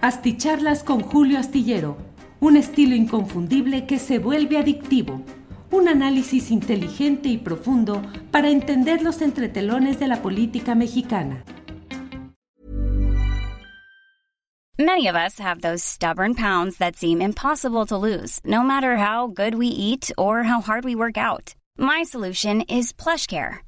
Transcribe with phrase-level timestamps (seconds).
[0.00, 1.96] Asticharlas con Julio Astillero,
[2.38, 5.22] un estilo inconfundible que se vuelve adictivo.
[5.72, 8.00] Un análisis inteligente y profundo
[8.30, 11.42] para entender los entretelones de la política mexicana.
[14.78, 19.26] Many of us have those stubborn pounds that seem impossible to lose, no matter how
[19.26, 21.56] good we eat or how hard we work out.
[21.76, 23.67] My solution is PlushCare.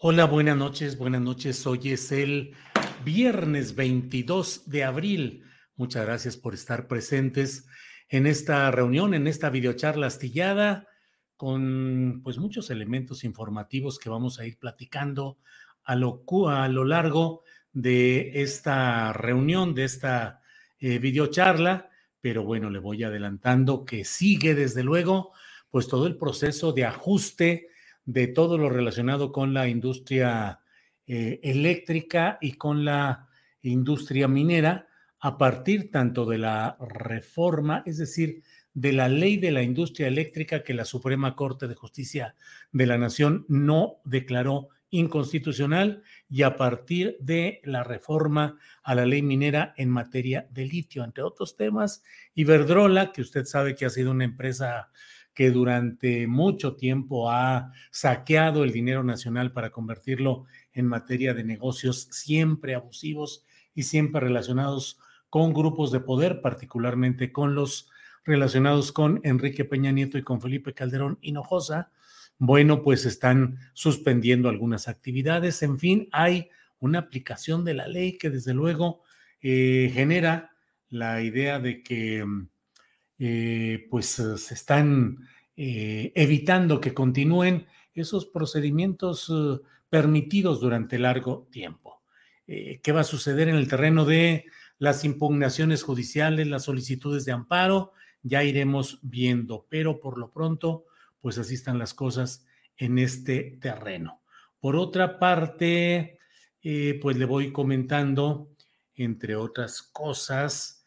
[0.00, 1.66] Hola, buenas noches, buenas noches.
[1.66, 2.54] Hoy es el
[3.04, 5.42] viernes 22 de abril.
[5.74, 7.66] Muchas gracias por estar presentes
[8.08, 10.86] en esta reunión, en esta videocharla astillada,
[11.34, 15.38] con pues muchos elementos informativos que vamos a ir platicando
[15.82, 20.42] a lo, a lo largo de esta reunión, de esta
[20.78, 25.32] eh, videocharla, pero bueno, le voy adelantando que sigue desde luego
[25.70, 27.66] pues todo el proceso de ajuste
[28.08, 30.60] de todo lo relacionado con la industria
[31.06, 33.28] eh, eléctrica y con la
[33.60, 34.88] industria minera
[35.20, 38.42] a partir tanto de la reforma, es decir,
[38.72, 42.34] de la ley de la industria eléctrica que la Suprema Corte de Justicia
[42.72, 49.20] de la Nación no declaró inconstitucional y a partir de la reforma a la ley
[49.20, 52.02] minera en materia de litio, entre otros temas.
[52.34, 54.88] Iberdrola, que usted sabe que ha sido una empresa
[55.38, 62.08] que durante mucho tiempo ha saqueado el dinero nacional para convertirlo en materia de negocios
[62.10, 64.98] siempre abusivos y siempre relacionados
[65.30, 67.88] con grupos de poder, particularmente con los
[68.24, 71.92] relacionados con Enrique Peña Nieto y con Felipe Calderón Hinojosa,
[72.38, 75.62] bueno, pues están suspendiendo algunas actividades.
[75.62, 76.50] En fin, hay
[76.80, 79.04] una aplicación de la ley que desde luego
[79.40, 80.50] eh, genera
[80.88, 82.26] la idea de que
[83.18, 89.32] eh, pues se están eh, evitando que continúen esos procedimientos
[89.90, 92.02] permitidos durante largo tiempo.
[92.46, 94.46] ¿Qué va a suceder en el terreno de
[94.78, 97.92] las impugnaciones judiciales, las solicitudes de amparo?
[98.22, 100.86] Ya iremos viendo, pero por lo pronto
[101.20, 102.46] pues así están las cosas
[102.76, 104.22] en este terreno.
[104.60, 106.18] Por otra parte,
[106.62, 108.50] eh, pues le voy comentando,
[108.94, 110.84] entre otras cosas,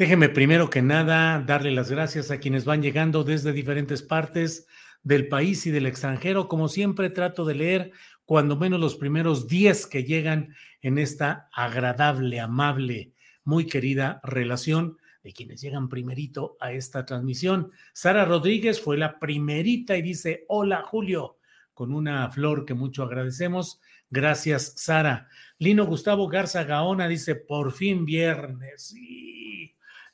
[0.00, 4.66] déjeme primero que nada darle las gracias a quienes van llegando desde diferentes partes
[5.02, 6.48] del país y del extranjero.
[6.48, 7.92] Como siempre, trato de leer
[8.24, 13.12] cuando menos los primeros 10 que llegan en esta agradable, amable,
[13.44, 17.70] muy querida relación de quienes llegan primerito a esta transmisión.
[17.92, 21.36] Sara Rodríguez fue la primerita y dice, hola Julio,
[21.74, 23.82] con una flor que mucho agradecemos.
[24.08, 25.28] Gracias, Sara.
[25.58, 28.94] Lino Gustavo Garza Gaona dice, por fin viernes.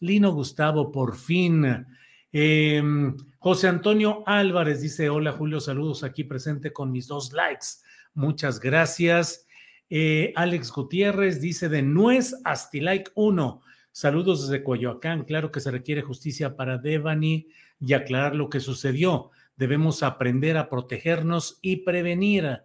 [0.00, 1.86] Lino Gustavo, por fin.
[2.32, 7.66] Em, José Antonio Álvarez dice, hola Julio, saludos aquí presente con mis dos likes.
[8.14, 9.46] Muchas gracias.
[9.88, 13.62] Eh, Alex Gutiérrez dice de nuez hasta like 1.
[13.92, 15.24] Saludos desde Coyoacán.
[15.24, 17.48] Claro que se requiere justicia para Devani
[17.80, 19.30] y aclarar lo que sucedió.
[19.56, 22.62] Debemos aprender a protegernos y prevenir.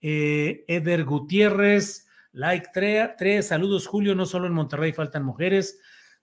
[0.00, 5.78] Eh, Eder Gutiérrez, like 3, saludos Julio, no solo en Monterrey faltan mujeres,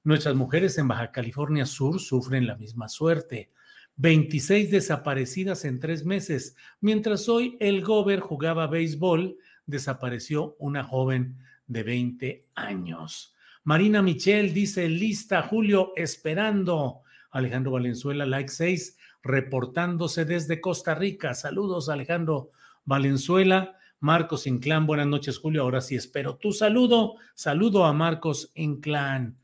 [0.08, 3.52] nuestras mujeres en Baja California Sur sufren la misma suerte.
[3.98, 6.56] 26 desaparecidas en tres meses.
[6.80, 11.38] Mientras hoy el Gober jugaba béisbol, desapareció una joven
[11.68, 13.36] de 20 años.
[13.66, 17.02] Marina Michel dice, lista, Julio, esperando.
[17.32, 21.34] Alejandro Valenzuela, like 6, reportándose desde Costa Rica.
[21.34, 22.52] Saludos, Alejandro
[22.86, 23.76] Valenzuela.
[24.00, 25.64] Marcos Inclán, buenas noches, Julio.
[25.64, 27.16] Ahora sí espero tu saludo.
[27.36, 29.38] Saludo a Marcos Inclán.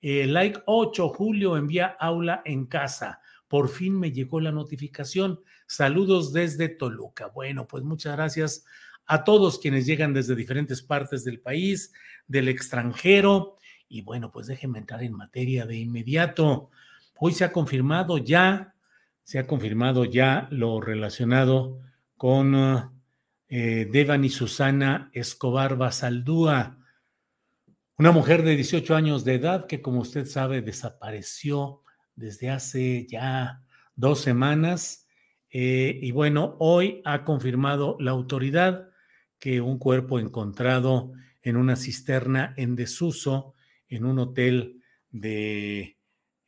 [0.00, 3.20] Eh, like 8, Julio, envía aula en casa.
[3.48, 5.40] Por fin me llegó la notificación.
[5.66, 7.28] Saludos desde Toluca.
[7.28, 8.64] Bueno, pues muchas gracias
[9.06, 11.92] a todos quienes llegan desde diferentes partes del país,
[12.26, 13.56] del extranjero.
[13.88, 16.70] Y bueno, pues déjenme entrar en materia de inmediato.
[17.18, 18.74] hoy se ha confirmado ya,
[19.24, 21.80] se ha confirmado ya lo relacionado
[22.16, 22.54] con
[23.48, 26.77] eh, Devani Susana Escobar Basaldúa,
[27.98, 31.82] una mujer de 18 años de edad que, como usted sabe, desapareció
[32.14, 33.64] desde hace ya
[33.96, 35.08] dos semanas.
[35.50, 38.88] Eh, y bueno, hoy ha confirmado la autoridad
[39.40, 41.12] que un cuerpo encontrado
[41.42, 43.54] en una cisterna en desuso
[43.88, 44.80] en un hotel
[45.10, 45.98] de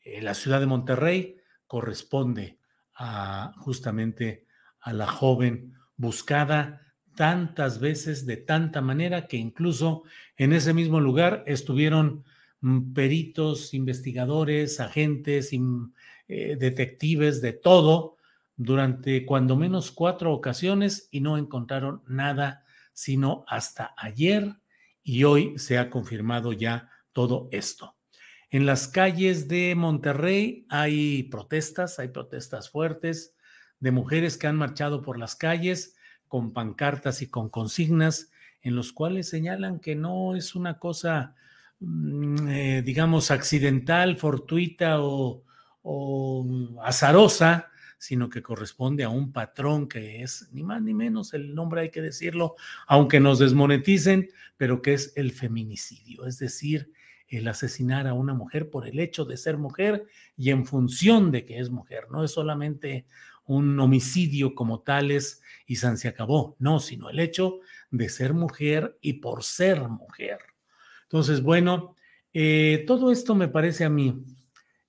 [0.04, 1.36] eh, la ciudad de Monterrey
[1.66, 2.58] corresponde
[2.94, 4.46] a justamente
[4.80, 6.89] a la joven buscada
[7.20, 10.04] tantas veces de tanta manera que incluso
[10.38, 12.24] en ese mismo lugar estuvieron
[12.62, 18.16] mm, peritos, investigadores, agentes, eh, detectives, de todo,
[18.56, 22.64] durante cuando menos cuatro ocasiones y no encontraron nada,
[22.94, 24.56] sino hasta ayer
[25.02, 27.96] y hoy se ha confirmado ya todo esto.
[28.48, 33.36] En las calles de Monterrey hay protestas, hay protestas fuertes
[33.78, 35.98] de mujeres que han marchado por las calles
[36.30, 38.30] con pancartas y con consignas
[38.62, 41.34] en los cuales señalan que no es una cosa,
[41.80, 45.42] mm, eh, digamos, accidental, fortuita o,
[46.84, 47.68] azarosa,
[47.98, 51.90] sino que corresponde a un patrón que es ni más ni menos, el nombre hay
[51.90, 52.54] que decirlo,
[52.86, 56.92] aunque nos desmoneticen, pero que es el feminicidio, es decir,
[57.26, 60.06] el asesinar a una mujer por el hecho de ser mujer
[60.36, 63.04] y en función de que es mujer, no es solamente
[63.50, 67.58] un homicidio como tales y San se acabó, no, sino el hecho
[67.90, 70.38] de ser mujer y por ser mujer.
[71.02, 71.96] Entonces, bueno,
[72.32, 74.24] eh, todo esto me parece a mí,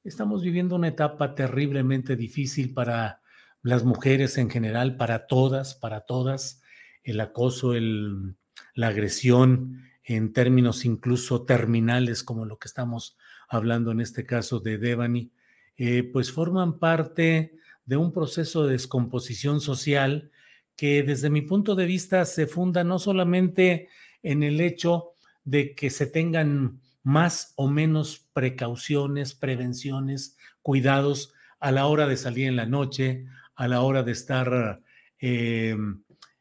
[0.04, 3.22] estamos viviendo una etapa terriblemente difícil para
[3.64, 6.62] las mujeres en general, para todas, para todas,
[7.02, 8.36] el acoso, el,
[8.76, 13.18] la agresión en términos incluso terminales como lo que estamos
[13.50, 15.32] hablando en este caso de Devani,
[15.78, 17.58] eh, pues forman parte
[17.92, 20.32] de un proceso de descomposición social
[20.78, 23.90] que desde mi punto de vista se funda no solamente
[24.24, 25.12] en el hecho
[25.44, 32.48] de que se tengan más o menos precauciones, prevenciones, cuidados a la hora de salir
[32.48, 34.82] en la noche, a la hora de estar
[35.20, 35.76] eh,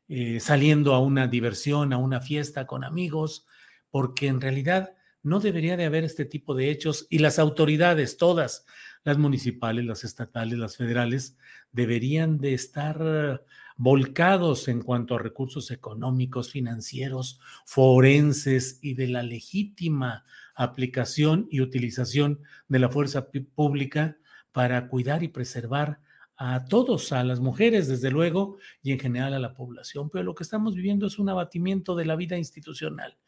[0.07, 3.45] eh, saliendo a una diversión, a una fiesta con amigos,
[3.91, 4.95] porque en realidad
[5.25, 8.65] no debería de haber este tipo de hechos y las autoridades, todas,
[9.05, 11.37] las municipales, las estatales, las federales,
[11.73, 13.45] deberían de estar
[13.77, 20.25] volcados en cuanto a recursos económicos, financieros, forenses y de la legítima
[20.55, 24.19] aplicación y utilización de la fuerza pública
[24.53, 26.01] para cuidar y preservar
[26.43, 30.09] a todos, a las mujeres, desde luego, y en general a la población.
[30.09, 33.19] Pero lo que estamos viviendo es un abatimiento de la vida institucional.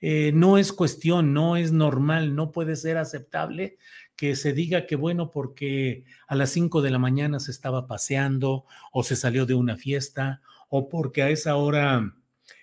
[0.00, 3.76] Eh, no es cuestión, no es normal, no puede ser aceptable
[4.16, 8.66] que se diga que, bueno, porque a las 5 de la mañana se estaba paseando
[8.92, 12.14] o se salió de una fiesta o porque a esa hora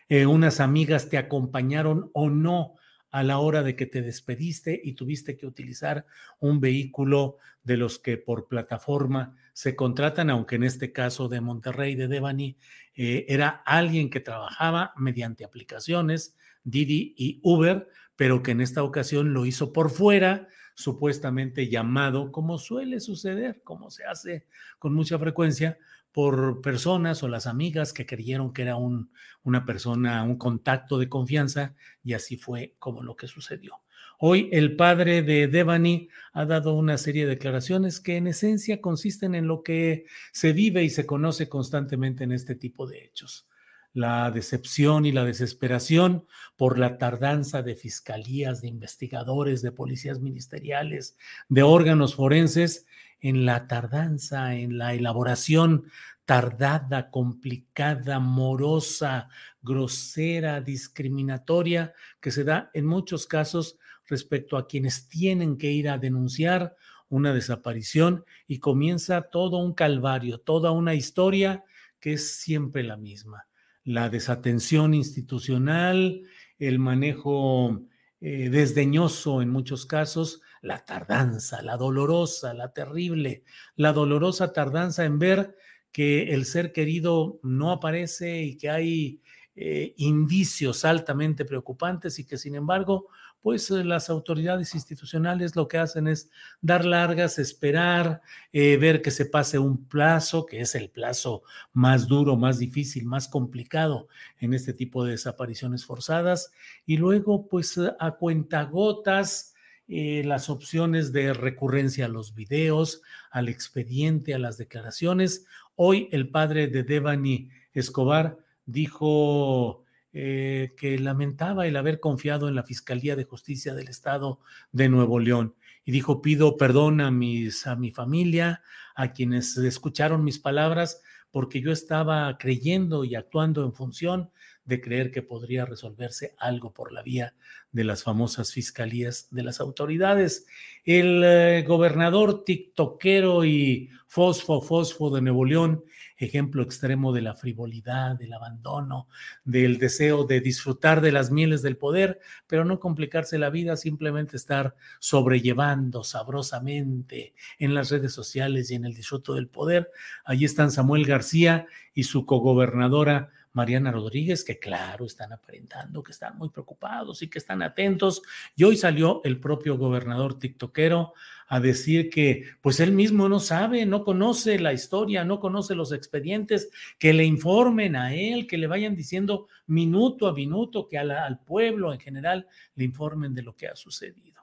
[0.07, 2.75] eh, unas amigas te acompañaron o no
[3.11, 6.05] a la hora de que te despediste y tuviste que utilizar
[6.39, 11.95] un vehículo de los que por plataforma se contratan, aunque en este caso de Monterrey,
[11.95, 12.57] de Devani,
[12.95, 19.33] eh, era alguien que trabajaba mediante aplicaciones, Didi y Uber, pero que en esta ocasión
[19.33, 20.47] lo hizo por fuera,
[20.79, 24.47] supuestamente llamado, como suele suceder, como se hace
[24.79, 25.77] con mucha frecuencia,
[26.13, 29.11] por personas o las amigas que creyeron que era un,
[29.43, 33.73] una persona, un contacto de confianza, y así fue como lo que sucedió.
[34.19, 39.35] Hoy el padre de Devani ha dado una serie de declaraciones que en esencia consisten
[39.35, 43.49] en lo que se vive y se conoce constantemente en este tipo de hechos.
[43.93, 51.17] La decepción y la desesperación por la tardanza de fiscalías, de investigadores, de policías ministeriales,
[51.47, 52.85] de órganos forenses
[53.19, 55.85] en la tardanza, en la elaboración
[56.29, 59.29] tardada, complicada, morosa,
[59.63, 65.97] grosera, discriminatoria que se da en muchos casos respecto a quienes tienen que ir a
[65.97, 66.75] denunciar
[67.09, 71.63] una desaparición y comienza todo un calvario, toda una historia
[71.99, 73.48] que es siempre la misma.
[73.83, 76.23] La desatención institucional,
[76.57, 77.85] el manejo
[78.21, 83.43] eh, desdeñoso en muchos casos, la tardanza, la dolorosa, la terrible,
[83.75, 85.55] la dolorosa tardanza en ver
[85.91, 89.21] que el ser querido no aparece y que hay
[89.55, 93.07] eh, indicios altamente preocupantes y que sin embargo
[93.41, 96.29] pues eh, las autoridades institucionales lo que hacen es
[96.61, 101.43] dar largas, esperar, eh, ver que se pase un plazo, que es el plazo
[101.73, 104.07] más duro, más difícil, más complicado
[104.39, 106.51] en este tipo de desapariciones forzadas,
[106.85, 109.53] y luego pues a cuentagotas
[109.91, 115.47] eh, las opciones de recurrencia a los videos, al expediente, a las declaraciones.
[115.75, 119.83] Hoy el padre de Devani Escobar dijo
[120.21, 124.41] eh, que lamentaba el haber confiado en la Fiscalía de Justicia del Estado
[124.73, 125.55] de Nuevo León.
[125.85, 128.61] Y dijo, pido perdón a, mis, a mi familia,
[128.95, 134.29] a quienes escucharon mis palabras, porque yo estaba creyendo y actuando en función
[134.69, 137.33] de creer que podría resolverse algo por la vía
[137.71, 140.45] de las famosas fiscalías de las autoridades.
[140.85, 145.83] El eh, gobernador tiktokero y fosfo fosfo de Nuevo León,
[146.17, 149.07] ejemplo extremo de la frivolidad, del abandono,
[149.43, 154.37] del deseo de disfrutar de las mieles del poder, pero no complicarse la vida, simplemente
[154.37, 159.89] estar sobrellevando sabrosamente en las redes sociales y en el disfruto del poder.
[160.25, 166.37] Allí están Samuel García y su cogobernadora Mariana Rodríguez, que claro, están aparentando, que están
[166.37, 168.21] muy preocupados y que están atentos.
[168.55, 171.13] Y hoy salió el propio gobernador tiktokero
[171.47, 175.91] a decir que pues él mismo no sabe, no conoce la historia, no conoce los
[175.91, 181.39] expedientes, que le informen a él, que le vayan diciendo minuto a minuto, que al
[181.39, 184.39] pueblo en general le informen de lo que ha sucedido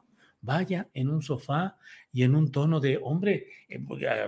[0.46, 1.76] vaya en un sofá
[2.12, 3.80] y en un tono de, hombre, eh,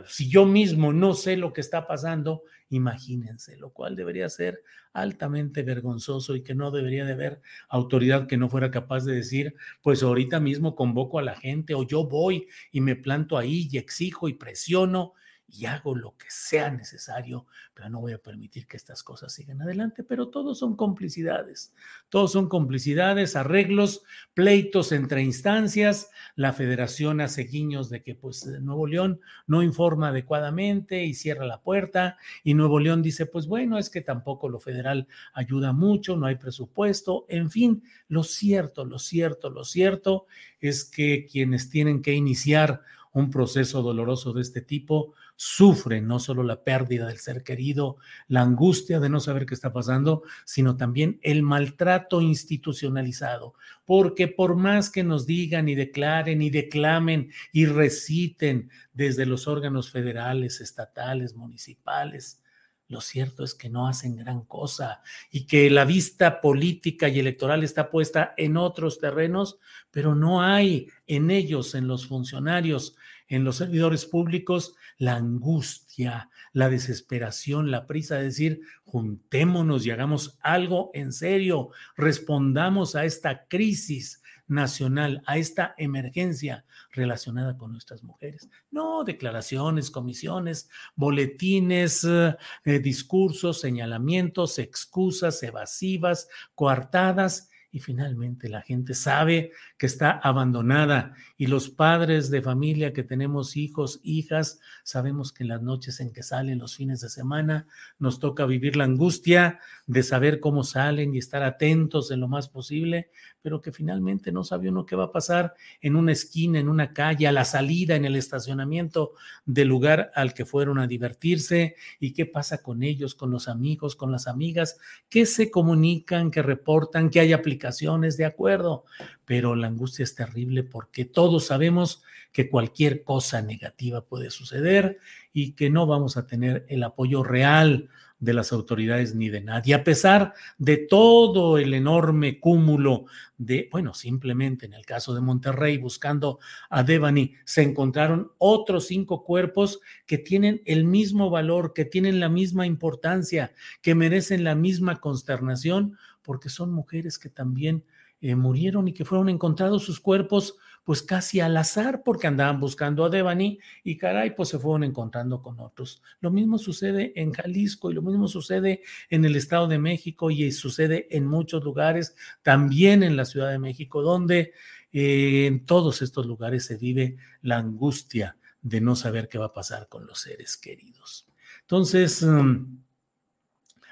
[0.07, 5.63] si yo mismo no sé lo que está pasando, imagínense, lo cual debería ser altamente
[5.63, 10.03] vergonzoso y que no debería de haber autoridad que no fuera capaz de decir, pues
[10.03, 14.29] ahorita mismo convoco a la gente o yo voy y me planto ahí y exijo
[14.29, 15.15] y presiono
[15.51, 19.63] y hago lo que sea necesario, pero no voy a permitir que estas cosas sigan
[19.63, 20.05] adelante.
[20.05, 21.73] Pero todos son complicidades,
[22.11, 24.03] todos son complicidades, arreglos,
[24.35, 26.11] pleitos entre instancias.
[26.37, 31.63] La federación hace guiños de que pues Nuevo León no informa adecuadamente y cierra la
[31.63, 36.27] puerta y Nuevo León dice pues bueno, es que tampoco lo federal ayuda mucho, no
[36.27, 40.27] hay presupuesto, en fin, lo cierto, lo cierto, lo cierto
[40.61, 46.43] es que quienes tienen que iniciar un proceso doloroso de este tipo sufren no solo
[46.43, 51.21] la pérdida del ser querido, la angustia de no saber qué está pasando, sino también
[51.23, 53.55] el maltrato institucionalizado.
[53.85, 59.93] Porque por más que nos digan y declaren y declamen y reciten desde los órganos
[59.93, 62.43] federales, estatales, municipales,
[62.89, 67.63] lo cierto es que no hacen gran cosa y que la vista política y electoral
[67.63, 69.59] está puesta en otros terrenos,
[69.93, 72.97] pero no hay en ellos, en los funcionarios,
[73.29, 80.39] en los servidores públicos, la angustia, la desesperación, la prisa de decir, juntémonos y hagamos
[80.41, 88.49] algo en serio, respondamos a esta crisis nacional, a esta emergencia relacionada con nuestras mujeres.
[88.71, 92.37] No declaraciones, comisiones, boletines, eh,
[92.81, 101.15] discursos, señalamientos, excusas evasivas, coartadas y finalmente la gente sabe que está abandonada.
[101.37, 106.13] Y los padres de familia que tenemos hijos, hijas, sabemos que en las noches en
[106.13, 107.67] que salen los fines de semana
[107.99, 112.49] nos toca vivir la angustia de saber cómo salen y estar atentos en lo más
[112.49, 113.11] posible,
[113.43, 116.93] pero que finalmente no sabe uno qué va a pasar en una esquina, en una
[116.93, 119.13] calle, a la salida, en el estacionamiento
[119.45, 121.77] del lugar al que fueron a divertirse.
[122.01, 126.43] Y qué pasa con ellos, con los amigos, con las amigas, que se comunican, que
[126.43, 128.85] reportan, que hay aplicaciones, de acuerdo,
[129.25, 134.99] pero la angustia es terrible porque todos sabemos que cualquier cosa negativa puede suceder
[135.33, 137.89] y que no vamos a tener el apoyo real
[138.21, 143.05] de las autoridades ni de nadie, a pesar de todo el enorme cúmulo
[143.37, 149.23] de, bueno, simplemente en el caso de Monterrey, buscando a Devani, se encontraron otros cinco
[149.23, 155.01] cuerpos que tienen el mismo valor, que tienen la misma importancia, que merecen la misma
[155.01, 157.85] consternación, porque son mujeres que también
[158.21, 160.57] eh, murieron y que fueron encontrados sus cuerpos
[160.89, 165.43] pues casi al azar porque andaban buscando a Devani y caray, pues se fueron encontrando
[165.43, 166.03] con otros.
[166.21, 170.51] Lo mismo sucede en Jalisco y lo mismo sucede en el Estado de México y
[170.51, 174.55] sucede en muchos lugares, también en la Ciudad de México, donde
[174.91, 179.53] eh, en todos estos lugares se vive la angustia de no saber qué va a
[179.53, 181.29] pasar con los seres queridos.
[181.61, 182.79] Entonces, mm,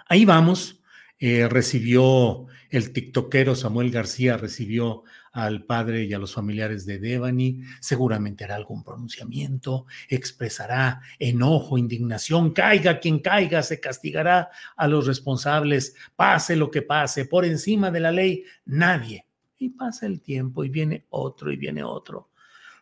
[0.08, 0.80] ahí vamos.
[1.18, 7.62] Eh, recibió el tiktokero Samuel García, recibió al padre y a los familiares de Devani,
[7.80, 15.94] seguramente hará algún pronunciamiento, expresará enojo, indignación, caiga quien caiga, se castigará a los responsables,
[16.16, 19.26] pase lo que pase, por encima de la ley, nadie.
[19.58, 22.30] Y pasa el tiempo y viene otro y viene otro.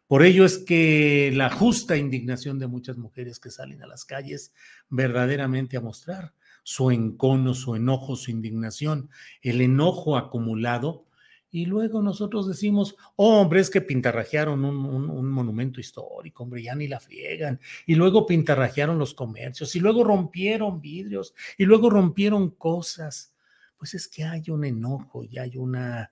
[0.09, 4.53] Por ello es que la justa indignación de muchas mujeres que salen a las calles
[4.89, 9.11] verdaderamente a mostrar su encono, su enojo, su indignación,
[9.43, 11.07] el enojo acumulado
[11.55, 16.89] y luego nosotros decimos, oh, hombre, es que pintarrajearon un, monumento histórico, hombre, ya ni
[16.89, 17.61] la friegan.
[17.87, 23.37] Y luego pintarrajearon los comercios, y luego rompieron vidrios, y luego rompieron cosas.
[23.77, 26.11] Pues es que hay un enojo y hay una,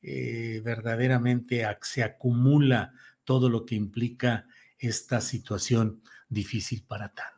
[0.00, 2.92] eh, verdaderamente se acumula
[3.24, 4.46] todo lo que implica
[4.78, 7.33] esta situación difícil para tantos.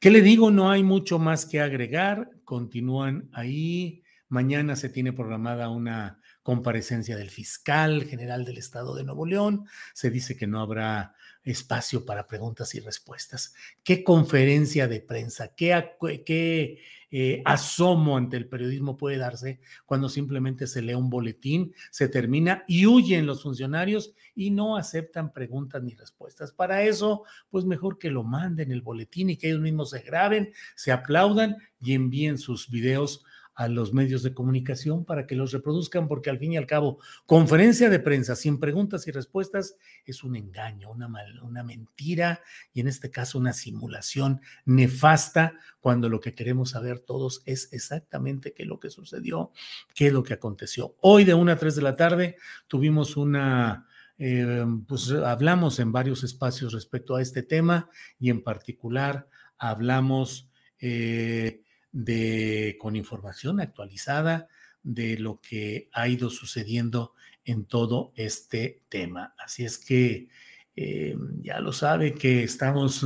[0.00, 0.50] ¿Qué le digo?
[0.50, 2.30] No hay mucho más que agregar.
[2.44, 6.17] Continúan ahí Mañana se tiene programada una
[6.48, 9.66] comparecencia del fiscal general del estado de Nuevo León.
[9.92, 13.52] Se dice que no habrá espacio para preguntas y respuestas.
[13.84, 15.90] ¿Qué conferencia de prensa, qué,
[16.24, 22.08] qué eh, asomo ante el periodismo puede darse cuando simplemente se lee un boletín, se
[22.08, 26.50] termina y huyen los funcionarios y no aceptan preguntas ni respuestas?
[26.52, 30.54] Para eso, pues mejor que lo manden el boletín y que ellos mismos se graben,
[30.76, 33.22] se aplaudan y envíen sus videos
[33.58, 37.00] a los medios de comunicación para que los reproduzcan, porque al fin y al cabo,
[37.26, 39.74] conferencia de prensa sin preguntas y respuestas
[40.04, 41.10] es un engaño, una,
[41.42, 42.40] una mentira
[42.72, 48.54] y en este caso una simulación nefasta cuando lo que queremos saber todos es exactamente
[48.54, 49.50] qué es lo que sucedió,
[49.92, 50.94] qué es lo que aconteció.
[51.00, 52.36] Hoy de una a tres de la tarde
[52.68, 53.88] tuvimos una...
[54.20, 57.88] Eh, pues hablamos en varios espacios respecto a este tema
[58.20, 60.48] y en particular hablamos
[60.80, 61.62] eh,
[62.04, 64.46] de, con información actualizada
[64.84, 67.14] de lo que ha ido sucediendo
[67.44, 69.34] en todo este tema.
[69.36, 70.28] Así es que
[70.76, 73.04] eh, ya lo sabe que estamos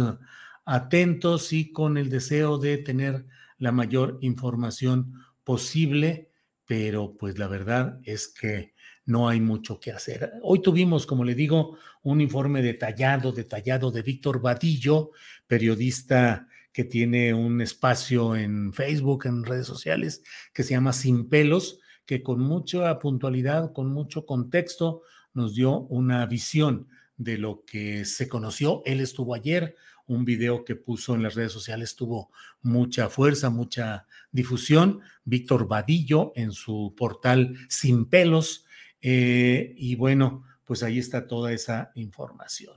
[0.66, 3.25] atentos y con el deseo de tener
[3.56, 6.28] la mayor información posible,
[6.66, 8.75] pero pues la verdad es que
[9.06, 10.32] no hay mucho que hacer.
[10.42, 15.12] Hoy tuvimos, como le digo, un informe detallado, detallado de Víctor Vadillo,
[15.46, 21.80] periodista que tiene un espacio en Facebook, en redes sociales, que se llama Sin Pelos,
[22.06, 25.02] que con mucha puntualidad, con mucho contexto,
[25.34, 28.82] nos dio una visión de lo que se conoció.
[28.84, 29.76] Él estuvo ayer,
[30.06, 35.00] un video que puso en las redes sociales tuvo mucha fuerza, mucha difusión.
[35.24, 38.66] Víctor Vadillo en su portal Sin Pelos.
[39.00, 42.76] Eh, y bueno, pues ahí está toda esa información.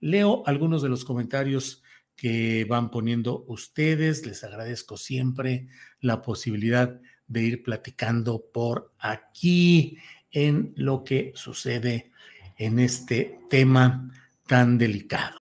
[0.00, 1.82] Leo algunos de los comentarios
[2.16, 4.26] que van poniendo ustedes.
[4.26, 5.68] Les agradezco siempre
[6.00, 9.98] la posibilidad de ir platicando por aquí
[10.30, 12.10] en lo que sucede
[12.56, 14.10] en este tema
[14.46, 15.38] tan delicado.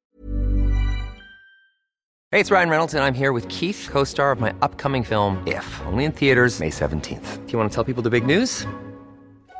[2.31, 5.65] Hey, it's Ryan Reynolds and I'm here with Keith, co-star of my upcoming film If,
[5.85, 7.45] only in theaters May 17th.
[7.45, 8.65] Do you want to tell people the big news?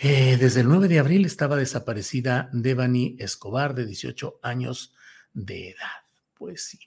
[0.00, 4.94] Eh, desde el 9 de abril estaba desaparecida Devani Escobar, de 18 años
[5.32, 6.04] de edad.
[6.34, 6.78] Pues sí.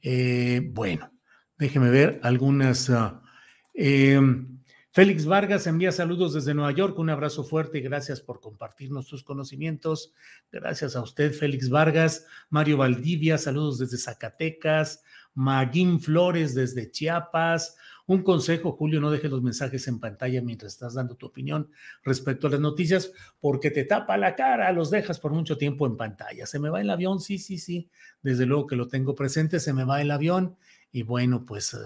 [0.00, 1.12] Eh, bueno,
[1.58, 2.88] déjeme ver algunas.
[2.88, 4.60] Uh,
[4.92, 6.96] Félix Vargas envía saludos desde Nueva York.
[7.00, 10.12] Un abrazo fuerte y gracias por compartirnos tus conocimientos.
[10.52, 12.26] Gracias a usted, Félix Vargas.
[12.48, 15.02] Mario Valdivia, saludos desde Zacatecas.
[15.34, 17.76] Maguín Flores desde Chiapas.
[18.10, 21.70] Un consejo, Julio, no dejes los mensajes en pantalla mientras estás dando tu opinión
[22.02, 25.96] respecto a las noticias, porque te tapa la cara, los dejas por mucho tiempo en
[25.96, 26.44] pantalla.
[26.44, 27.88] Se me va el avión, sí, sí, sí,
[28.20, 30.56] desde luego que lo tengo presente, se me va el avión
[30.90, 31.76] y bueno, pues eh,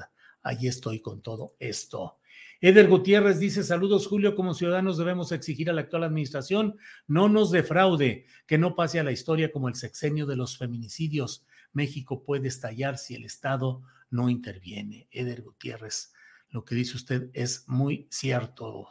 [0.42, 2.16] ahí estoy con todo esto.
[2.58, 7.50] Eder Gutiérrez dice, saludos Julio, como ciudadanos debemos exigir a la actual administración no nos
[7.50, 11.44] defraude, que no pase a la historia como el sexenio de los feminicidios.
[11.74, 13.82] México puede estallar si el Estado
[14.14, 15.08] no interviene.
[15.10, 16.13] Eder Gutiérrez,
[16.55, 18.87] lo que dice usted es muy cierto.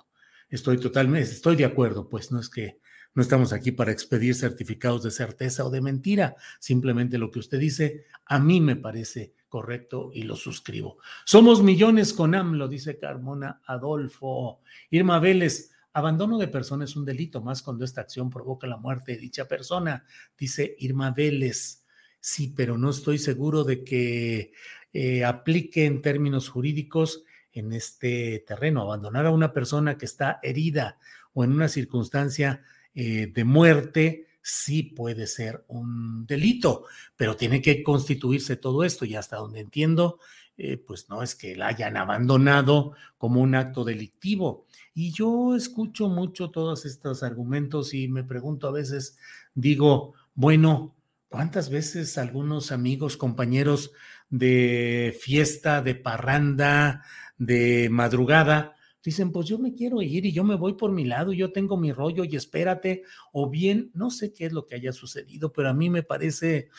[0.50, 2.82] Estoy totalmente, estoy de acuerdo, pues no es que
[3.16, 7.60] no estamos aquí para expedir certificados de certeza o de mentira, simplemente lo que usted
[7.60, 10.98] dice a mí me parece correcto y lo suscribo.
[11.24, 14.60] Somos millones con AMLO, dice Carmona Adolfo.
[14.90, 19.14] Irma Vélez, Abandono de persona es un delito, más cuando esta acción provoca la muerte
[19.14, 20.04] de dicha persona,
[20.38, 21.86] dice Irma Vélez.
[22.20, 24.52] Sí, pero no estoy seguro de que
[24.92, 28.82] eh, aplique en términos jurídicos en este terreno.
[28.82, 30.98] Abandonar a una persona que está herida
[31.34, 32.64] o en una circunstancia
[32.94, 36.86] eh, de muerte sí puede ser un delito,
[37.16, 40.20] pero tiene que constituirse todo esto y hasta donde entiendo,
[40.58, 44.66] eh, pues no es que la hayan abandonado como un acto delictivo.
[44.94, 49.18] Y yo escucho mucho todos estos argumentos y me pregunto a veces,
[49.56, 50.94] digo, bueno,
[51.30, 53.92] ¿cuántas veces algunos amigos, compañeros
[54.30, 57.04] de fiesta, de parranda,
[57.46, 61.34] de madrugada, dicen, pues yo me quiero ir y yo me voy por mi lado,
[61.34, 64.94] yo tengo mi rollo y espérate, o bien, no sé qué es lo que haya
[64.94, 66.70] sucedido, pero a mí me parece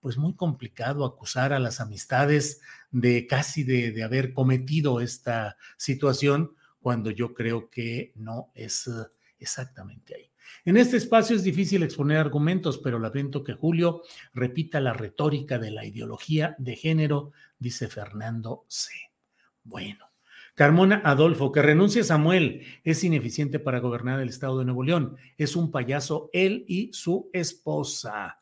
[0.00, 6.54] pues muy complicado acusar a las amistades de casi de, de haber cometido esta situación
[6.80, 8.90] cuando yo creo que no es eh,
[9.38, 10.30] exactamente ahí.
[10.64, 14.02] En este espacio es difícil exponer argumentos, pero lamento que Julio
[14.32, 18.90] repita la retórica de la ideología de género, dice Fernando C.
[19.62, 20.09] Bueno.
[20.54, 25.16] Carmona Adolfo, que renuncie Samuel, es ineficiente para gobernar el estado de Nuevo León.
[25.38, 28.40] Es un payaso él y su esposa.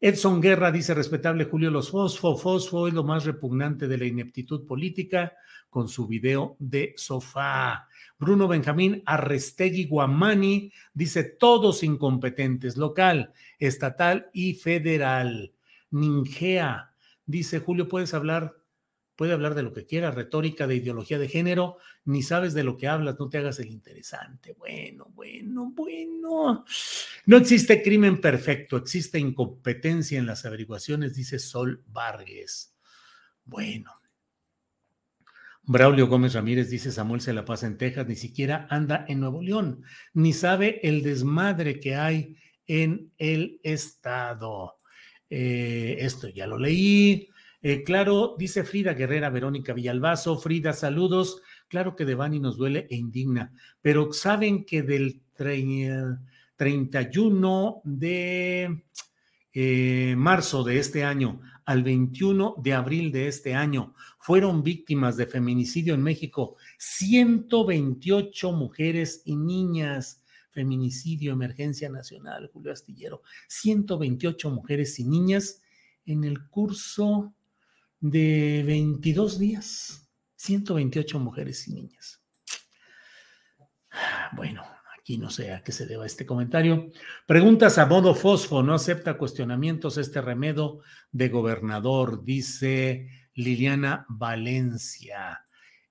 [0.00, 4.66] Edson Guerra dice, respetable Julio, los fosfo, fosfo es lo más repugnante de la ineptitud
[4.66, 5.32] política
[5.70, 7.88] con su video de sofá.
[8.18, 15.52] Bruno Benjamín Arrestegui Guamani dice todos incompetentes, local, estatal y federal.
[15.90, 16.92] Ningea
[17.24, 18.54] dice Julio, puedes hablar,
[19.22, 22.76] puede hablar de lo que quiera, retórica de ideología de género, ni sabes de lo
[22.76, 24.52] que hablas, no te hagas el interesante.
[24.58, 26.64] Bueno, bueno, bueno.
[27.26, 32.74] No existe crimen perfecto, existe incompetencia en las averiguaciones, dice Sol Vargas.
[33.44, 33.92] Bueno,
[35.62, 39.40] Braulio Gómez Ramírez dice Samuel se la pasa en Texas, ni siquiera anda en Nuevo
[39.40, 44.78] León, ni sabe el desmadre que hay en el estado.
[45.30, 47.28] Eh, esto ya lo leí.
[47.64, 50.36] Eh, claro, dice Frida Guerrera Verónica Villalbazo.
[50.36, 51.42] Frida, saludos.
[51.68, 58.82] Claro que Devani nos duele e indigna, pero saben que del 31 de
[59.54, 65.26] eh, marzo de este año al 21 de abril de este año fueron víctimas de
[65.26, 70.18] feminicidio en México 128 mujeres y niñas.
[70.50, 73.22] Feminicidio, emergencia nacional, Julio Astillero.
[73.48, 75.62] 128 mujeres y niñas
[76.04, 77.32] en el curso
[78.02, 80.10] de 22 días.
[80.36, 82.20] 128 mujeres y niñas.
[84.32, 84.62] Bueno,
[85.02, 86.86] Aquí no sé a qué se deba este comentario.
[87.26, 90.78] Preguntas a modo fosfo, no acepta cuestionamientos este remedo
[91.10, 95.42] de gobernador, dice Liliana Valencia.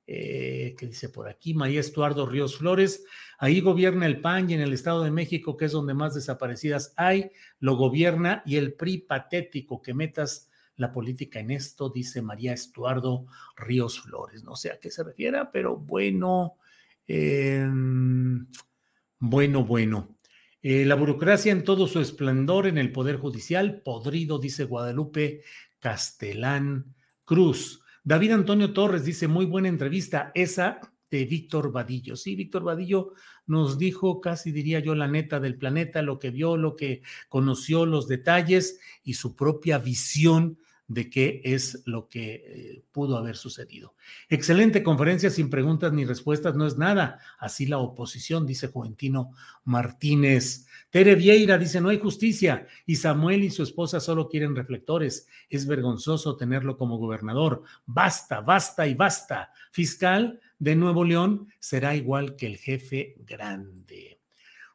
[0.07, 1.53] Eh, ¿Qué dice por aquí?
[1.53, 3.03] María Estuardo Ríos Flores.
[3.37, 6.93] Ahí gobierna el PAN y en el Estado de México, que es donde más desaparecidas
[6.95, 12.53] hay, lo gobierna y el PRI patético que metas la política en esto, dice María
[12.53, 14.43] Estuardo Ríos Flores.
[14.43, 16.55] No sé a qué se refiera, pero bueno.
[17.07, 17.67] Eh,
[19.19, 20.15] bueno, bueno.
[20.63, 25.41] Eh, la burocracia en todo su esplendor en el Poder Judicial, podrido, dice Guadalupe
[25.79, 26.93] Castelán
[27.25, 27.83] Cruz.
[28.03, 30.79] David Antonio Torres dice, muy buena entrevista, esa
[31.11, 32.15] de Víctor Vadillo.
[32.15, 33.13] Sí, Víctor Vadillo
[33.45, 37.85] nos dijo, casi diría yo, la neta del planeta, lo que vio, lo que conoció,
[37.85, 43.95] los detalles y su propia visión de qué es lo que eh, pudo haber sucedido.
[44.27, 47.19] Excelente conferencia sin preguntas ni respuestas, no es nada.
[47.39, 49.31] Así la oposición, dice Juventino
[49.63, 50.67] Martínez.
[50.89, 55.27] Tere Vieira dice, no hay justicia y Samuel y su esposa solo quieren reflectores.
[55.49, 57.63] Es vergonzoso tenerlo como gobernador.
[57.85, 59.51] Basta, basta y basta.
[59.71, 64.21] Fiscal de Nuevo León será igual que el jefe grande.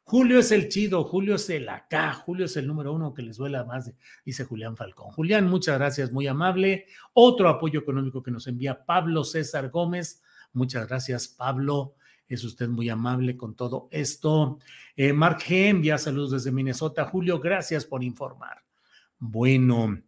[0.03, 3.37] Julio es el chido, Julio es el acá, Julio es el número uno que les
[3.37, 3.93] duela más,
[4.25, 5.11] dice Julián Falcón.
[5.11, 6.87] Julián, muchas gracias, muy amable.
[7.13, 10.21] Otro apoyo económico que nos envía Pablo César Gómez.
[10.51, 11.95] Muchas gracias, Pablo.
[12.27, 14.59] Es usted muy amable con todo esto.
[14.93, 15.69] Eh, Mark G.
[15.69, 17.05] envía saludos desde Minnesota.
[17.05, 18.61] Julio, gracias por informar.
[19.19, 20.01] Bueno.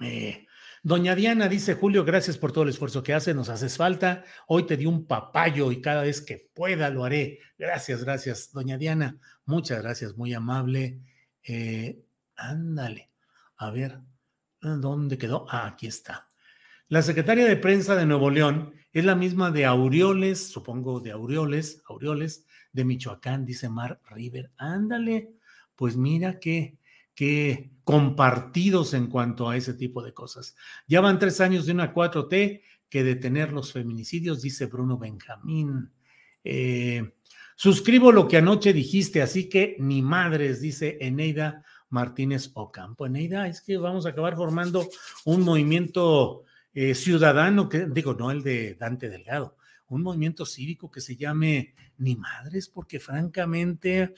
[0.00, 0.46] Eh,
[0.82, 4.24] Doña Diana dice, Julio, gracias por todo el esfuerzo que hace, nos haces falta.
[4.46, 7.38] Hoy te di un papayo y cada vez que pueda lo haré.
[7.58, 9.18] Gracias, gracias, doña Diana.
[9.44, 11.02] Muchas gracias, muy amable.
[11.42, 12.02] Eh,
[12.34, 13.10] ándale,
[13.58, 13.98] a ver,
[14.62, 15.44] ¿dónde quedó?
[15.50, 16.28] Ah, aquí está.
[16.88, 21.82] La secretaria de prensa de Nuevo León es la misma de Aureoles, supongo de Aureoles,
[21.88, 24.50] Aureoles, de Michoacán, dice Mar River.
[24.56, 25.34] Ándale,
[25.76, 26.78] pues mira que
[27.20, 30.56] que compartidos en cuanto a ese tipo de cosas.
[30.88, 35.92] Ya van tres años de una 4T que detener los feminicidios, dice Bruno Benjamín.
[36.42, 37.12] Eh,
[37.56, 43.04] suscribo lo que anoche dijiste, así que ni madres, dice Eneida Martínez Ocampo.
[43.04, 44.88] Eneida, es que vamos a acabar formando
[45.26, 51.02] un movimiento eh, ciudadano, que digo, no el de Dante Delgado, un movimiento cívico que
[51.02, 54.14] se llame Ni Madres, porque francamente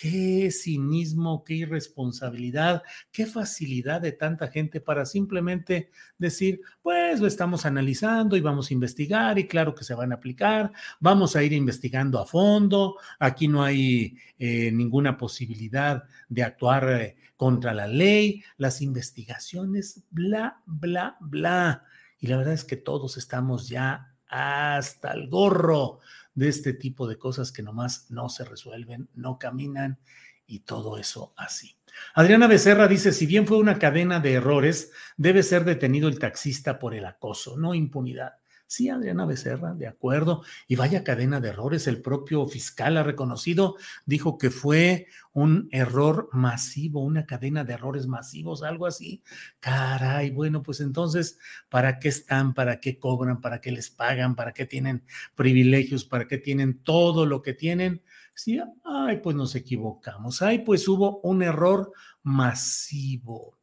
[0.00, 2.82] qué cinismo, qué irresponsabilidad,
[3.12, 8.72] qué facilidad de tanta gente para simplemente decir, pues lo estamos analizando y vamos a
[8.72, 13.46] investigar y claro que se van a aplicar, vamos a ir investigando a fondo, aquí
[13.46, 21.18] no hay eh, ninguna posibilidad de actuar eh, contra la ley, las investigaciones, bla, bla,
[21.20, 21.84] bla.
[22.18, 26.00] Y la verdad es que todos estamos ya hasta el gorro
[26.40, 29.98] de este tipo de cosas que nomás no se resuelven, no caminan
[30.46, 31.76] y todo eso así.
[32.14, 36.78] Adriana Becerra dice, si bien fue una cadena de errores, debe ser detenido el taxista
[36.78, 38.36] por el acoso, no impunidad.
[38.70, 40.44] Sí, Adriana Becerra, de acuerdo.
[40.68, 41.88] Y vaya cadena de errores.
[41.88, 43.74] El propio fiscal ha reconocido,
[44.06, 49.24] dijo que fue un error masivo, una cadena de errores masivos, algo así.
[49.58, 51.36] Caray, bueno, pues entonces,
[51.68, 52.54] ¿para qué están?
[52.54, 53.40] ¿Para qué cobran?
[53.40, 54.36] ¿Para qué les pagan?
[54.36, 55.02] ¿Para qué tienen
[55.34, 56.04] privilegios?
[56.04, 58.04] ¿Para qué tienen todo lo que tienen?
[58.36, 60.42] Sí, ay, pues nos equivocamos.
[60.42, 63.59] Ay, pues hubo un error masivo.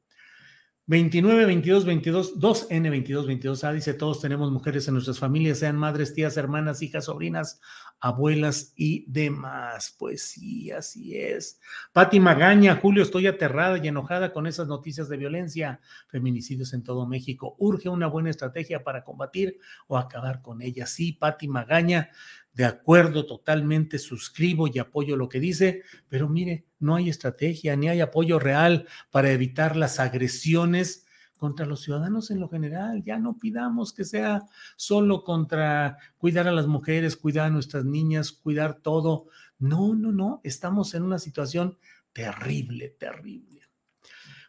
[0.89, 6.13] 29, 22, 22, 2N, 22, 22A dice, todos tenemos mujeres en nuestras familias, sean madres,
[6.13, 7.59] tías, hermanas, hijas, sobrinas,
[7.99, 9.93] abuelas y demás.
[9.99, 11.59] Pues sí, así es.
[11.91, 17.05] Pati Magaña, Julio, estoy aterrada y enojada con esas noticias de violencia, feminicidios en todo
[17.05, 17.57] México.
[17.59, 20.89] Urge una buena estrategia para combatir o acabar con ellas.
[20.89, 22.11] Sí, Pati Magaña,
[22.57, 27.87] de acuerdo totalmente, suscribo y apoyo lo que dice, pero mire, no hay estrategia ni
[27.87, 31.05] hay apoyo real para evitar las agresiones
[31.37, 33.03] contra los ciudadanos en lo general.
[33.03, 34.41] Ya no pidamos que sea
[34.75, 39.27] solo contra cuidar a las mujeres, cuidar a nuestras niñas, cuidar todo.
[39.59, 41.77] No, no, no, estamos en una situación
[42.11, 43.69] terrible, terrible.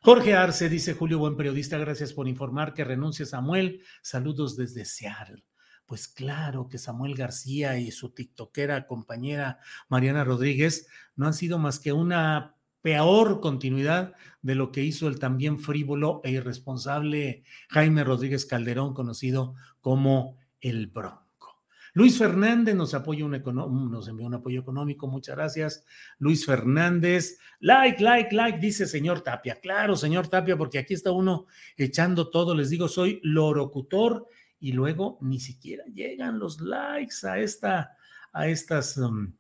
[0.01, 3.83] Jorge Arce, dice Julio, buen periodista, gracias por informar que renuncia Samuel.
[4.01, 5.44] Saludos desde Seattle.
[5.88, 11.81] Pues claro que Samuel García y su tiktokera compañera Mariana Rodríguez no han sido más
[11.81, 18.44] que una peor continuidad de lo que hizo el también frívolo e irresponsable Jaime Rodríguez
[18.44, 21.62] Calderón, conocido como el Bronco.
[21.94, 23.42] Luis Fernández nos, apoya un
[23.90, 25.85] nos envió un apoyo económico, muchas gracias.
[26.18, 29.59] Luis Fernández, like, like, like, dice señor Tapia.
[29.59, 31.46] Claro, señor Tapia, porque aquí está uno
[31.79, 32.55] echando todo.
[32.55, 34.29] Les digo, soy lorocutor
[34.61, 37.97] y luego ni siquiera llegan los likes a esta,
[38.33, 39.33] a estas, um,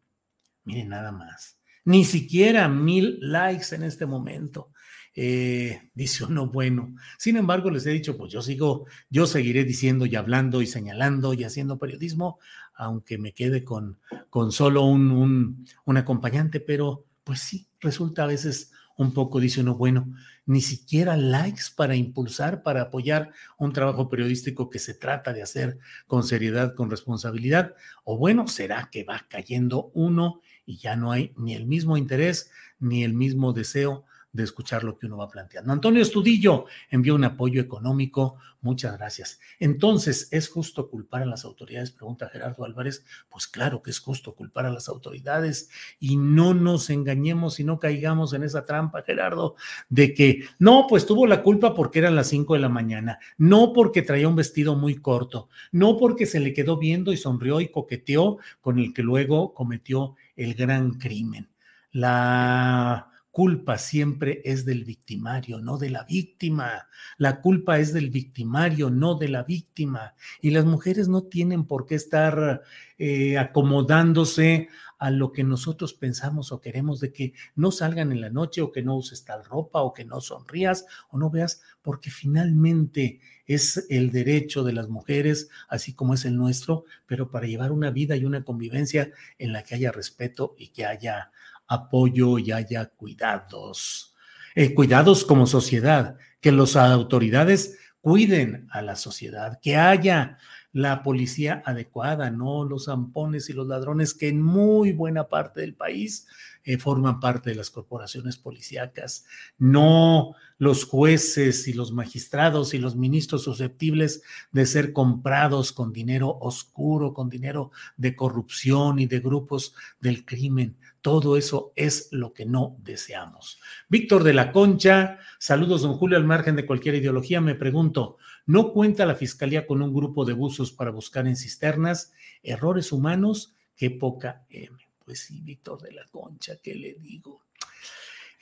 [0.64, 4.72] miren nada más, ni siquiera mil likes en este momento.
[5.14, 10.06] Eh, dice uno, bueno, sin embargo les he dicho, pues yo sigo, yo seguiré diciendo
[10.06, 12.38] y hablando y señalando y haciendo periodismo,
[12.74, 13.98] aunque me quede con,
[14.30, 19.60] con solo un, un, un acompañante, pero pues sí, resulta a veces un poco, dice
[19.60, 20.12] uno, bueno,
[20.44, 25.78] ni siquiera likes para impulsar, para apoyar un trabajo periodístico que se trata de hacer
[26.08, 31.32] con seriedad, con responsabilidad, o bueno, será que va cayendo uno y ya no hay
[31.36, 35.72] ni el mismo interés ni el mismo deseo de escuchar lo que uno va planteando.
[35.72, 39.40] Antonio Estudillo envió un apoyo económico, muchas gracias.
[39.58, 41.92] Entonces, ¿es justo culpar a las autoridades?
[41.92, 43.04] Pregunta Gerardo Álvarez.
[43.28, 47.78] Pues claro que es justo culpar a las autoridades y no nos engañemos y no
[47.78, 49.56] caigamos en esa trampa, Gerardo,
[49.88, 53.72] de que no, pues tuvo la culpa porque eran las 5 de la mañana, no
[53.72, 57.68] porque traía un vestido muy corto, no porque se le quedó viendo y sonrió y
[57.68, 61.48] coqueteó con el que luego cometió el gran crimen.
[61.90, 63.07] La
[63.38, 66.88] culpa siempre es del victimario, no de la víctima.
[67.18, 70.16] La culpa es del victimario, no de la víctima.
[70.40, 72.62] Y las mujeres no tienen por qué estar
[72.98, 78.28] eh, acomodándose a lo que nosotros pensamos o queremos de que no salgan en la
[78.28, 82.10] noche o que no uses tal ropa o que no sonrías o no veas, porque
[82.10, 87.70] finalmente es el derecho de las mujeres, así como es el nuestro, pero para llevar
[87.70, 91.30] una vida y una convivencia en la que haya respeto y que haya
[91.68, 94.14] apoyo y haya cuidados.
[94.54, 100.38] Eh, cuidados como sociedad, que las autoridades cuiden a la sociedad, que haya
[100.72, 105.74] la policía adecuada, no los zampones y los ladrones que en muy buena parte del
[105.74, 106.26] país
[106.64, 109.24] eh, forman parte de las corporaciones policíacas,
[109.56, 116.36] no los jueces y los magistrados y los ministros susceptibles de ser comprados con dinero
[116.40, 120.76] oscuro, con dinero de corrupción y de grupos del crimen.
[121.00, 123.60] Todo eso es lo que no deseamos.
[123.88, 128.72] Víctor de la Concha, saludos, don Julio, al margen de cualquier ideología, me pregunto, ¿no
[128.72, 133.90] cuenta la Fiscalía con un grupo de buzos para buscar en cisternas errores humanos qué
[133.90, 134.76] poca M.
[135.04, 137.44] Pues sí, Víctor de la Concha, ¿qué le digo?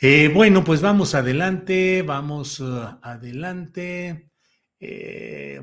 [0.00, 4.30] Eh, bueno, pues vamos adelante, vamos uh, adelante.
[4.78, 5.60] Eh,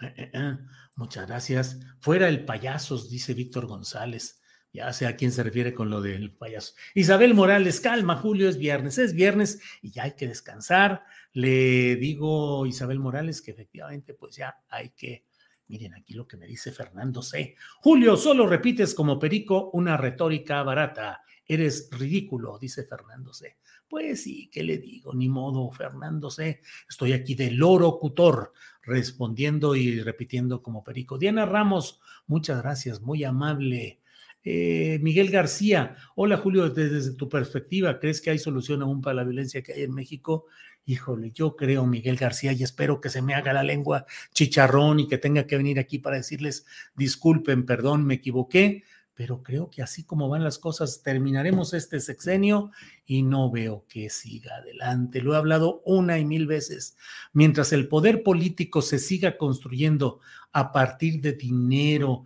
[0.00, 0.56] eh,
[0.96, 1.80] muchas gracias.
[1.98, 4.40] Fuera el payasos, dice Víctor González.
[4.72, 6.74] Ya sé a quién se refiere con lo del payaso.
[6.94, 11.04] Isabel Morales, calma, Julio, es viernes, es viernes y ya hay que descansar.
[11.32, 15.26] Le digo, Isabel Morales, que efectivamente, pues ya hay que.
[15.68, 17.54] Miren aquí lo que me dice Fernando C.
[17.80, 21.22] Julio, solo repites como perico una retórica barata.
[21.46, 23.58] Eres ridículo, dice Fernando C.
[23.88, 25.14] Pues sí, ¿qué le digo?
[25.14, 26.60] Ni modo, Fernando C.
[26.88, 31.18] Estoy aquí de locutor, respondiendo y repitiendo como perico.
[31.18, 34.00] Diana Ramos, muchas gracias, muy amable.
[34.42, 39.24] Eh, Miguel García, hola Julio, desde, tu perspectiva, ¿crees que hay solución aún para la
[39.24, 40.46] violencia que hay en México?
[40.86, 45.08] Híjole, yo creo, Miguel García, y espero que se me haga la lengua chicharrón y
[45.08, 46.64] que tenga que venir aquí para decirles,
[46.96, 48.82] disculpen, perdón, me equivoqué,
[49.20, 52.70] pero creo que así como van las cosas, terminaremos este sexenio
[53.04, 55.20] y no veo que siga adelante.
[55.20, 56.96] Lo he hablado una y mil veces.
[57.34, 60.20] Mientras el poder político se siga construyendo
[60.52, 62.24] a partir de dinero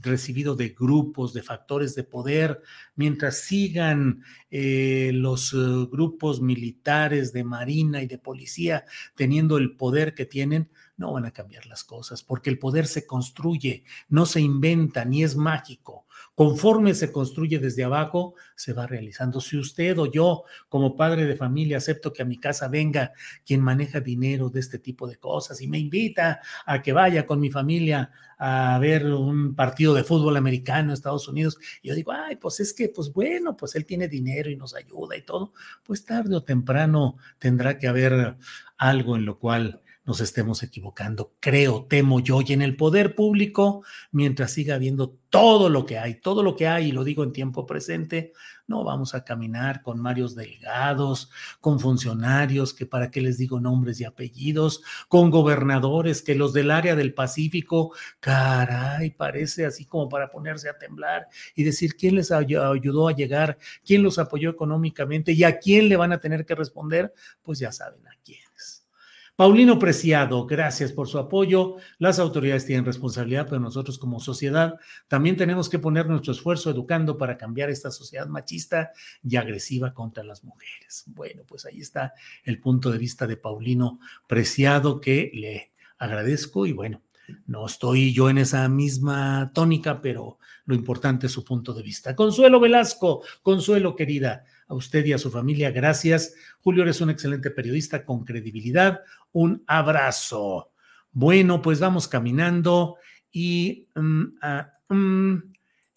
[0.00, 2.62] recibido de grupos, de factores de poder,
[2.94, 5.56] mientras sigan eh, los eh,
[5.90, 8.84] grupos militares de marina y de policía
[9.16, 13.06] teniendo el poder que tienen, no van a cambiar las cosas, porque el poder se
[13.06, 16.06] construye, no se inventa ni es mágico.
[16.36, 19.40] Conforme se construye desde abajo, se va realizando.
[19.40, 23.12] Si usted o yo, como padre de familia, acepto que a mi casa venga
[23.44, 27.40] quien maneja dinero de este tipo de cosas y me invita a que vaya con
[27.40, 27.63] mi familia
[28.38, 32.60] a ver un partido de fútbol americano en Estados Unidos, y yo digo, ay, pues
[32.60, 35.52] es que, pues bueno, pues él tiene dinero y nos ayuda y todo,
[35.84, 38.36] pues tarde o temprano tendrá que haber
[38.76, 41.34] algo en lo cual nos estemos equivocando.
[41.40, 46.20] Creo, temo yo, y en el poder público, mientras siga habiendo todo lo que hay,
[46.20, 48.32] todo lo que hay, y lo digo en tiempo presente,
[48.66, 54.00] no vamos a caminar con Marios Delgados, con funcionarios que para qué les digo nombres
[54.00, 60.30] y apellidos, con gobernadores que los del área del Pacífico, caray, parece así como para
[60.30, 65.44] ponerse a temblar y decir quién les ayudó a llegar, quién los apoyó económicamente y
[65.44, 67.12] a quién le van a tener que responder,
[67.42, 68.43] pues ya saben a quién.
[69.36, 71.74] Paulino Preciado, gracias por su apoyo.
[71.98, 77.18] Las autoridades tienen responsabilidad, pero nosotros como sociedad también tenemos que poner nuestro esfuerzo educando
[77.18, 78.92] para cambiar esta sociedad machista
[79.24, 81.02] y agresiva contra las mujeres.
[81.08, 86.72] Bueno, pues ahí está el punto de vista de Paulino Preciado que le agradezco y
[86.72, 87.02] bueno,
[87.46, 92.14] no estoy yo en esa misma tónica, pero lo importante es su punto de vista.
[92.16, 96.34] Consuelo Velasco, Consuelo querida, a usted y a su familia, gracias.
[96.60, 99.00] Julio, eres un excelente periodista con credibilidad.
[99.32, 100.70] Un abrazo.
[101.12, 102.96] Bueno, pues vamos caminando
[103.30, 103.88] y...
[103.94, 105.53] Mm, ah, mm,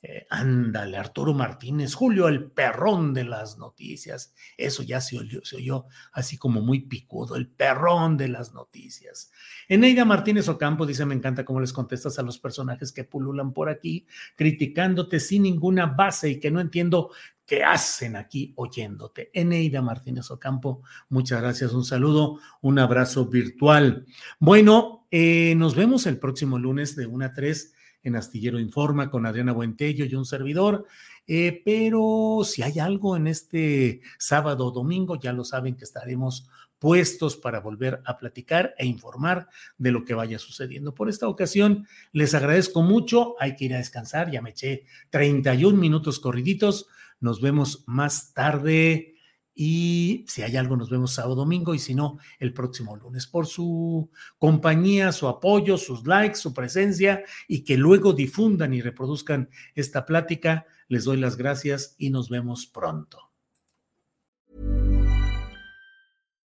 [0.09, 4.33] eh, ándale, Arturo Martínez, Julio, el perrón de las noticias.
[4.55, 9.33] Eso ya se oyó, así como muy picudo, el perrón de las noticias.
[9.67, 13.67] Eneida Martínez Ocampo dice: Me encanta cómo les contestas a los personajes que pululan por
[13.67, 17.11] aquí, criticándote sin ninguna base y que no entiendo
[17.45, 19.29] qué hacen aquí oyéndote.
[19.33, 24.05] Eneida Martínez Ocampo, muchas gracias, un saludo, un abrazo virtual.
[24.39, 27.73] Bueno, eh, nos vemos el próximo lunes de 1 a 3
[28.07, 30.85] en Astillero Informa con Adriana Buentello y un servidor.
[31.27, 36.49] Eh, pero si hay algo en este sábado o domingo, ya lo saben que estaremos
[36.79, 40.93] puestos para volver a platicar e informar de lo que vaya sucediendo.
[40.93, 43.35] Por esta ocasión, les agradezco mucho.
[43.39, 44.31] Hay que ir a descansar.
[44.31, 46.87] Ya me eché 31 minutos corriditos.
[47.19, 49.16] Nos vemos más tarde
[49.59, 53.47] y si hay algo nos vemos sábado domingo y si no el próximo lunes por
[53.47, 60.05] su compañía, su apoyo, sus likes, su presencia y que luego difundan y reproduzcan esta
[60.05, 60.67] plática.
[60.89, 63.31] Les doy las gracias y nos vemos pronto.